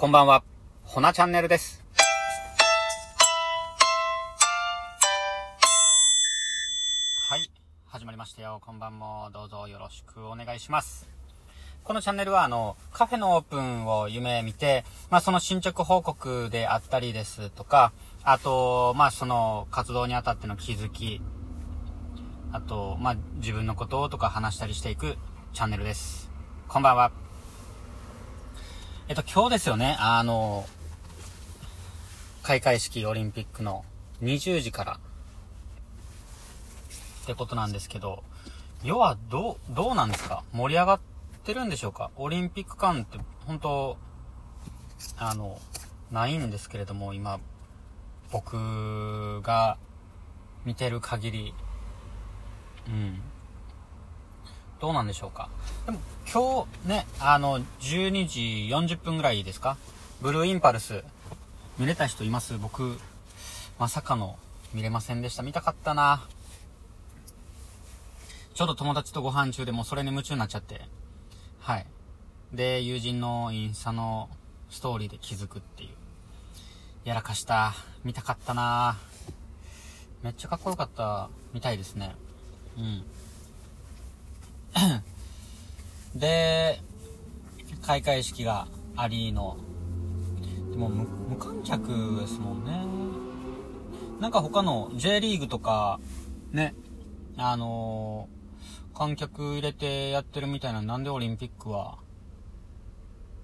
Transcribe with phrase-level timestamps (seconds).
[0.00, 0.42] こんばんは、
[0.82, 1.84] ほなチャンネルです。
[7.28, 7.50] はい、
[7.84, 8.62] 始まりましたよ。
[8.64, 11.06] こんばんもどうぞよろしくお願いします。
[11.84, 17.92] このチャンネルは、あの、カフェのオープンを夢見て、まあ、その進捗報告であったりですとか、
[18.22, 21.20] あと、まあ、その活動にあたっての気づき、
[22.52, 25.18] あと、まあ、自分のこととか話したりしていく
[25.52, 26.30] チャンネルです。
[26.68, 27.29] こんばんは。
[29.10, 30.64] えっと、今日ですよね、あの、
[32.44, 33.84] 開会式オリンピックの
[34.22, 35.00] 20時から。
[37.24, 38.22] ってことなんですけど、
[38.84, 40.44] 要はどう、どうなんですか？
[40.52, 41.00] 盛り上がっ
[41.42, 42.12] てるんでしょうか？
[42.14, 43.18] オリンピック感って
[43.48, 43.96] 本当、
[45.18, 45.60] あの、
[46.12, 47.40] ないんですけれども、今、
[48.30, 49.76] 僕が
[50.64, 51.54] 見てる限り、
[52.86, 53.20] うん。
[54.80, 55.48] どうなんでしょうか？
[55.84, 55.98] でも
[56.32, 59.76] 今日ね、あの、12時40分ぐらいですか？
[60.22, 61.02] ブルーインパルス、
[61.76, 62.56] 見れた人います？
[62.56, 62.96] 僕、
[63.80, 64.38] まさかの
[64.72, 65.42] 見れませんでした。
[65.42, 66.22] 見たかったな。
[68.54, 70.82] ちょうど友達とご飯中でもうそれに夢中になっちゃって。
[71.58, 71.86] はい。
[72.52, 74.28] で、友人のインスタの
[74.70, 75.88] ストーリーで気づくっていう。
[77.02, 77.74] やらかした。
[78.04, 78.96] 見たかったな
[80.22, 82.14] めっちゃかっこよかったみたいですね。
[82.78, 83.02] うん。
[86.20, 86.80] で、
[87.82, 89.56] 開会式がありの、
[90.70, 92.84] でも無無観客ですもんね。
[94.20, 95.98] なんか他の J リーグとか、
[96.52, 96.74] ね、
[97.36, 98.40] あのー
[99.00, 101.96] 観客入れてやってるみたいな、なんでオリンピックは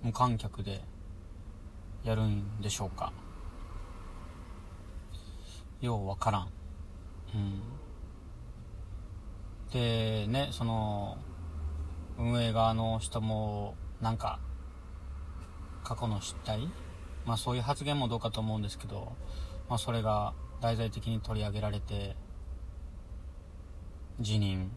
[0.03, 0.83] 無観客で
[2.05, 3.15] やるんでしょうか。
[5.81, 6.49] ようわからん。
[7.35, 7.63] うん。
[9.73, 11.17] で、ね、その、
[12.19, 14.39] 運営側の人も、なんか、
[15.85, 16.69] 過去の失態？
[17.25, 19.13] まあそういう発言もどうかと思うんですけど、
[19.69, 22.17] まあそれが題材的に取り上げられて、
[24.21, 24.71] 辞任。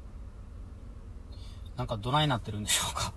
[1.78, 3.14] なんかどないなってるんでしょうか？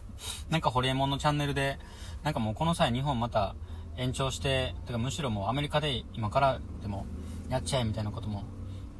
[0.48, 1.78] なんかホリエモンのチャンネルで、
[2.22, 3.54] なんかもうこの際日本また
[3.96, 7.06] 延長して、てかむしろもうアメリカで今からでも
[7.48, 8.44] やっちゃえみたいなことも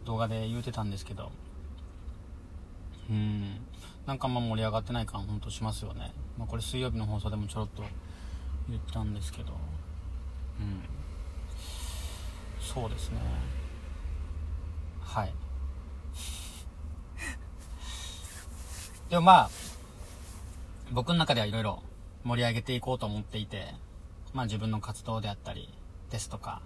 [0.04, 1.32] 動画で言うてたんですけど、
[3.08, 3.55] うん。
[4.06, 6.12] なんかあんま盛り上がってない感ほんとしますよね。
[6.38, 7.82] まあこれ水曜日の放送でもちょろっと
[8.68, 9.52] 言ったんですけど、
[10.60, 10.82] うん。
[12.60, 13.20] そうですね。
[15.02, 15.34] はい。
[19.10, 19.50] でもまあ、
[20.92, 21.82] 僕の中ではいろいろ
[22.22, 23.74] 盛り上げていこうと思っていて、
[24.32, 25.68] まあ自分の活動であったり
[26.10, 26.62] ですとか、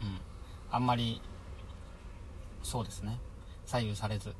[0.00, 0.20] うん。
[0.70, 1.20] あんまり、
[2.62, 3.18] そうですね。
[3.66, 4.34] 左右されず、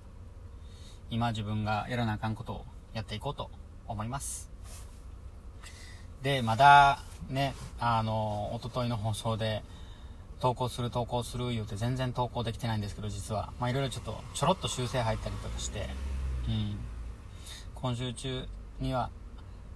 [1.12, 2.64] 今自分がやらなあかんことを
[2.94, 3.50] やっていこうと
[3.86, 4.50] 思います。
[6.22, 9.62] で、まだね、あの、おとといの放送で、
[10.40, 13.52] 投稿する投稿する言うて全然投稿できてないんですけど、実は。
[13.60, 15.90] まあいろいろちょっと、ちょろっと修正入ったりとかして、
[16.48, 16.78] うん。
[17.74, 18.48] 今週中
[18.80, 19.10] には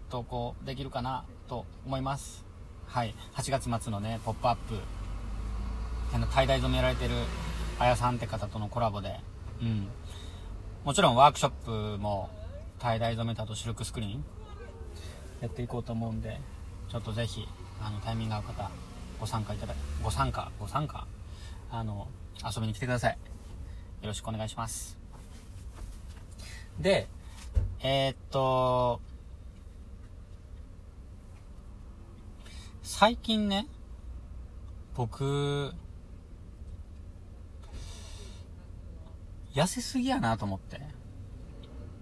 [0.08, 2.46] 投稿できるかなと思います。
[2.86, 3.14] はい。
[3.34, 4.78] 8月末のね、ポップアップ、
[6.14, 7.14] あの、tie-dye 染められてる
[7.78, 9.20] あやさんって方とのコラボで、
[9.60, 9.88] うん。
[10.86, 11.50] もちろんワークショッ
[11.96, 12.30] プも、
[12.78, 14.24] 滞在染めたとシルクスクリーン、
[15.40, 16.38] やっていこうと思うんで、
[16.88, 17.48] ちょっとぜひ、
[17.82, 18.70] あの、タイミング合う方、
[19.18, 21.04] ご参加いただ、ご参加、ご参加、
[21.72, 22.06] あの、
[22.44, 23.18] 遊びに来てください。
[24.02, 24.96] よろしくお願いします。
[26.78, 27.08] で、
[27.82, 29.00] えー、っと、
[32.84, 33.66] 最近ね、
[34.94, 35.72] 僕、
[39.56, 40.80] 痩せすぎやなと思って。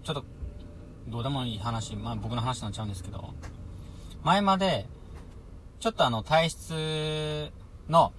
[0.03, 0.25] ちょっと、
[1.07, 3.33] どうでもいい話、まあ僕の話になっちゃうんですけど、
[4.23, 4.85] 前まで、
[5.79, 7.51] ちょっとあの体質
[7.87, 8.11] の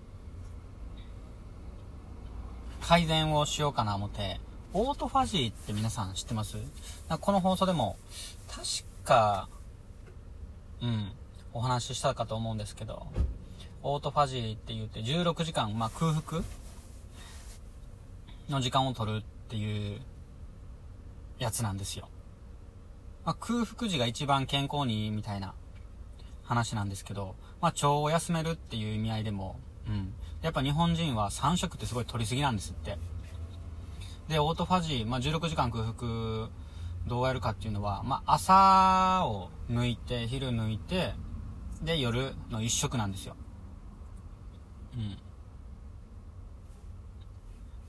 [2.81, 4.41] 改善をしようかな思って、
[4.73, 6.57] オートファジーって皆さん知ってます？
[7.21, 7.97] この放送でも、
[8.49, 8.65] 確
[9.05, 9.51] か、
[10.81, 11.13] うん、
[11.53, 13.07] お話ししたかと思うんですけど、
[13.83, 16.43] オートファジーって言って16時間、まあ空腹
[18.49, 20.01] の時間を取るっていう
[21.39, 22.09] やつなんですよ。
[23.25, 25.55] まあ、空腹時が一番健康にいいみたいな
[26.45, 29.59] 話なんですけど、まあ、腸を休めるっていう意味合いでも、
[29.89, 30.15] うん。
[30.43, 32.99] やっぱ日本人は3食ってすごい取りすぎなんですって。
[34.29, 36.49] で、オートファジー、まあ、16時間空腹
[37.07, 41.15] どうやるかっていうのは、まあ、朝を抜いて、昼抜いて、
[41.83, 43.37] で、夜の1食なんですよ。
[44.97, 45.19] うん。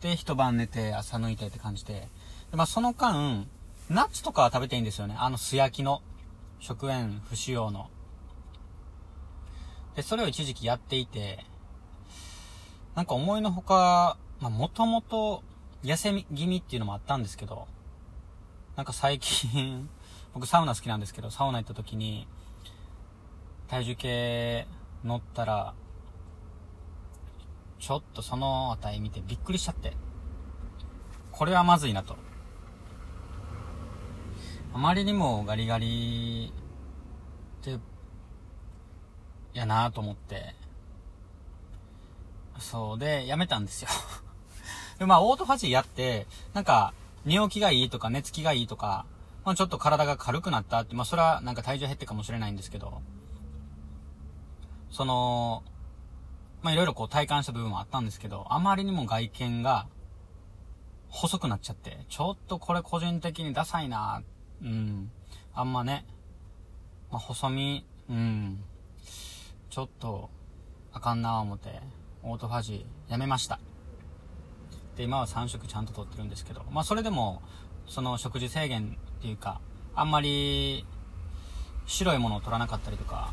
[0.01, 2.07] で、一晩寝て、朝抜いてって感じで。
[2.51, 3.47] でまあ、その間、
[3.89, 5.15] ナッツとかは食べていいんですよね。
[5.17, 6.01] あの、素焼きの、
[6.59, 7.89] 食塩不使用の
[9.97, 11.43] で、それを一時期やっていて、
[12.93, 15.43] なんか思いのほか、まあ、もともと
[15.83, 17.67] 痩せ気味っていうのもあったんですけど、
[18.75, 19.89] なんか最近
[20.35, 22.27] 僕サウナ好きなんですけど、サウナ行った時に、
[23.67, 24.67] 体重計
[25.03, 25.73] 乗ったら、
[27.79, 29.93] ちょっとその値見てびっくりしちゃって。
[31.31, 32.15] これはまずいなと。
[34.73, 36.51] あまりにもガリガリ
[37.61, 37.79] って、
[39.53, 40.55] やなと思って、
[42.59, 43.89] そうで、やめたんですよ
[44.99, 46.93] で、まあ、オートファジーやって、なんか、
[47.25, 49.05] 寝起きがいいとか、寝つきがいいとか、
[49.45, 53.01] まあ、ちょっと体が軽くなったって、まあ、それはなんか体重減ってかもしれないんですけど、
[54.91, 55.63] その、
[56.61, 59.87] まあ、いろいろこう体感した部分もあったんですけど、あまりにも外見が
[61.09, 64.23] 細くなっちゃって、ちょっとこれ個人的にダサいな
[64.61, 65.11] うん。
[65.53, 66.05] あんまね、
[67.11, 68.63] まあ、細身、うん。
[69.69, 70.29] ちょっと、
[70.93, 71.81] あかんな思って、
[72.23, 73.59] オートファジーやめました。
[74.95, 77.41] で、今は3食ちゃんととってるんですけど、まあそれでも、
[77.87, 79.61] その食事制限っていうか、
[79.95, 80.85] あんまり
[81.85, 83.31] 白いものを取らなかったりとか、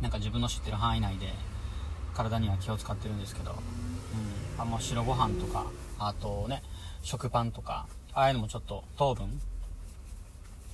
[0.00, 1.32] なんか自分の知ってる範囲内で
[2.18, 5.66] 体には気を使ってるんですけど、うん、あんま白ご飯とか、
[6.00, 6.64] あとね、
[7.02, 9.40] 食パンとか、ああいうのもちょっと糖分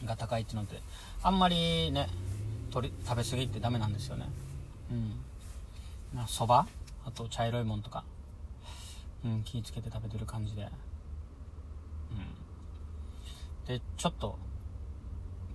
[0.07, 0.81] が高いっていうので、
[1.23, 2.09] あんまりね、
[2.71, 4.27] 取り、食べ過ぎってダメなんですよね。
[4.91, 4.95] う
[6.19, 6.25] ん。
[6.25, 6.71] 蕎麦
[7.05, 8.05] あと茶色いもんとか、
[9.23, 10.63] うん、気ぃつけて食べてる感じで。
[10.63, 10.65] う
[13.65, 13.67] ん。
[13.67, 14.39] で、ちょっと、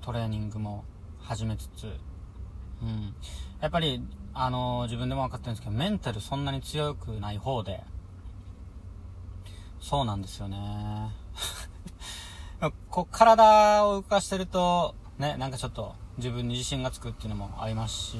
[0.01, 0.83] トレーニングも
[1.19, 1.85] 始めつつ、
[2.83, 3.15] うん。
[3.59, 4.03] やっぱり、
[4.33, 7.83] あのー、自分でも分かってるんですけど、メンタルそんなに強くない方で、
[9.81, 11.11] そうなんですよね。
[12.89, 18.17] こう、体を動かしてると、ね、なんかちょっと自分に自信がつくっていうのもありますし、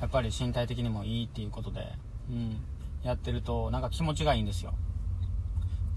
[0.00, 1.92] やっぱり身体的にもいいっていうことで、
[2.30, 2.60] うん、
[3.02, 4.74] やってるとなんか気持ちがいいんですよ。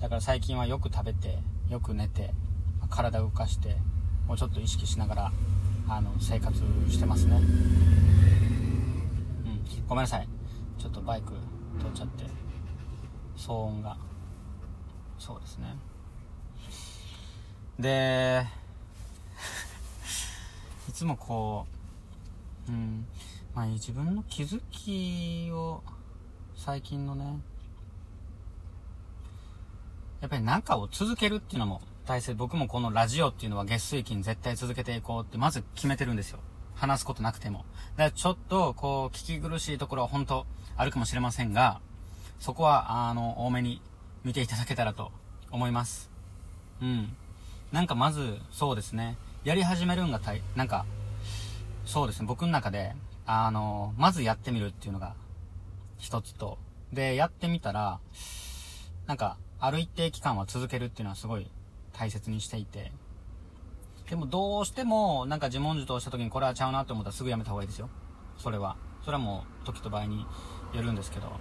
[0.01, 1.39] だから最近はよく食べて、
[1.69, 2.33] よく寝て、
[2.89, 3.77] 体を動かして、
[4.27, 5.31] もうちょっと意識しながら、
[5.87, 6.57] あの、生活
[6.89, 7.39] してますね。
[9.87, 10.27] ごめんなさい。
[10.77, 11.33] ちょっとバイク
[11.79, 12.25] 通っちゃって、
[13.37, 13.97] 騒音が。
[15.19, 15.75] そうですね。
[17.79, 18.45] で、
[20.89, 21.65] いつもこ
[22.67, 23.05] う、うん、
[23.53, 25.83] まあ自分の気づきを、
[26.55, 27.41] 最近のね、
[30.21, 32.33] やっぱり何かを続けるっていうのも大切。
[32.35, 36.39] 僕もこのラジオっていうのは月水金絶対続けていこうってまず決めてるんですよ。
[36.75, 37.65] 話すことなくても。
[37.95, 41.79] だからちょっと、こう、聞き苦しいところは本当あるかもしれませんが、
[42.39, 43.81] そこは、あの、多めに
[44.23, 45.11] 見ていただけたらと
[45.51, 46.09] 思います。
[46.81, 47.15] うん。
[47.71, 49.17] なんかまず、そうですね。
[49.43, 50.85] やり始めるんがたい、なんか、
[51.85, 52.27] そうですね。
[52.27, 55.15] 僕の中で、あの、まずやってみるっていうのが、
[55.97, 56.57] 一つと、
[56.91, 57.99] で、やってみたら、
[59.07, 61.49] なんか、ある一定期間は続けるっていうのはすごい
[61.93, 62.91] 大切にしていて、
[64.09, 67.89] でもどうしても、なんか自問自答した時にこれはちゃうなと思ったらすぐやめた方がいいですよ。
[68.37, 68.75] それは。
[69.03, 70.25] それはもう、時と場合に
[70.73, 71.33] よるんですけど、うん。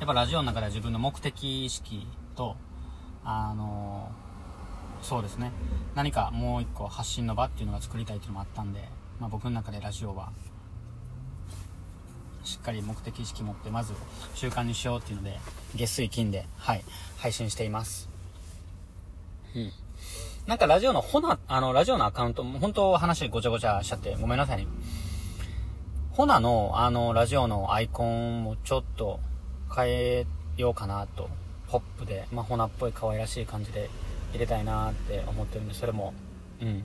[0.00, 2.56] やっぱラジオの中では自分の目的意識と、
[3.24, 4.10] あの
[5.02, 5.52] そうですね。
[5.94, 8.88] 何かもう一個発信の場っていうのが作りたいっていうのもあったんで、
[9.20, 10.32] まあ、僕の中でラジオは、
[12.42, 13.92] しっかり目的意識持って、まず
[14.34, 15.38] 習慣にしようっていうので、
[15.74, 16.84] 月水金で、はい、
[17.18, 18.08] 配信しています。
[19.54, 19.72] うん。
[20.46, 24.66] なんかラジオのほな、あの、ラジオのアカウント、も本当話ごちゃごちゃしちゃってごめんなさいね。
[26.10, 29.20] ほなの、あの、ラジオのアイコンもちょっと
[29.74, 31.30] 変えようかなと。
[31.74, 33.90] ポップで、まあ、ほなっぽい可愛らしい感じで
[34.32, 36.14] 入れたいなって思ってるんで、それも、
[36.60, 36.84] うん、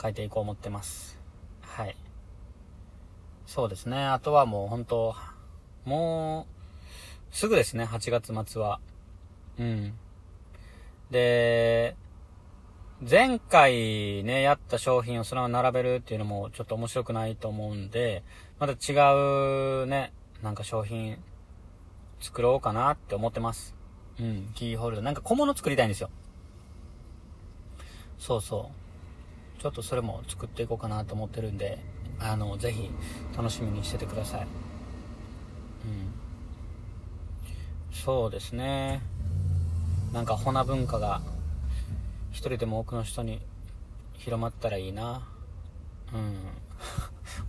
[0.00, 1.16] 変えていこう思ってます。
[1.60, 1.94] はい。
[3.46, 4.04] そうですね。
[4.04, 5.14] あとはもう本当
[5.84, 6.48] も
[7.30, 8.80] う、すぐですね、8月末は。
[9.58, 9.94] うん。
[11.10, 11.96] で、
[13.08, 18.22] 前回ね、やった商品をそのまま並べるっていうのもちょっと面白くないと思うんで、
[18.58, 18.94] また違
[19.82, 21.18] うね、なんか商品
[22.20, 23.74] 作ろうかなって思ってます。
[24.18, 25.04] うん、キーホルダー。
[25.04, 26.10] なんか小物作りたいんですよ。
[28.18, 28.70] そうそ
[29.58, 29.60] う。
[29.60, 31.78] ちょっとそれも作っていこうかなと思ってるんで、
[32.18, 32.90] あの、ぜひ
[33.36, 34.40] 楽しみにしててください。
[34.42, 34.48] うん。
[37.92, 39.02] そうですね。
[40.16, 41.20] なんか、ホナ文化が、
[42.30, 43.42] 一人でも多くの人に
[44.14, 45.28] 広まったらいいな。
[46.14, 46.36] うん。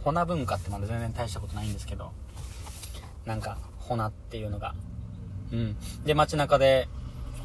[0.03, 2.11] ホナ文化ってまだ全然大したことないんですけど、
[3.23, 4.75] なんか、ホナっていうのが
[5.53, 5.77] うん。
[6.03, 6.89] で、街中で、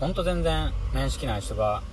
[0.01, 1.85] ほんと全然面識ない人が、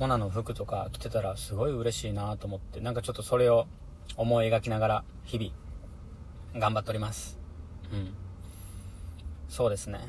[0.00, 3.68] ホナの服とか着てたらすごい嬉しいなと思って、なんかちょっとそれを
[4.16, 7.38] 思い描きながら日々頑張っております
[7.92, 8.12] うん
[9.48, 10.00] そうですね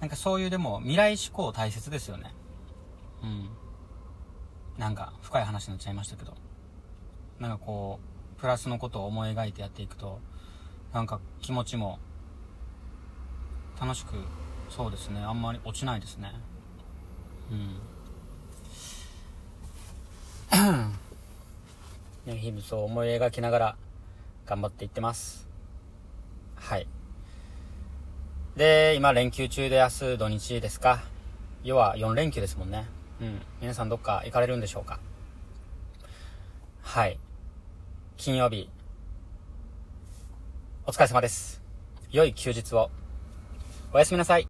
[0.00, 2.34] なんかそういうでも未来志向大切ですよね。
[3.22, 3.48] うん。
[4.78, 6.34] なんか深い話になっちゃいましたけど。
[7.40, 8.00] なんかこ
[8.36, 10.20] うプラスのことを思い描いてやっていくと
[10.94, 11.98] なんか気持ちも
[13.78, 14.14] 楽しく
[14.70, 15.20] そうですね。
[15.20, 16.32] あんまり落ちないですね。
[17.50, 17.76] うん。
[22.24, 23.76] ね、日々そう思い描きながら
[24.46, 25.46] 頑張っていってます。
[26.56, 26.88] はい。
[28.56, 31.02] で今連休中で明日土日ですか？
[31.62, 32.86] 要は4連休ですもんね。
[33.20, 33.42] うん。
[33.60, 34.98] 皆さんどっか行かれるんでしょうか？
[36.80, 37.18] はい。
[38.16, 38.70] 金曜日。
[40.86, 41.60] お疲れ様です。
[42.10, 42.90] 良い休日を。
[43.92, 44.44] おやすみなさい。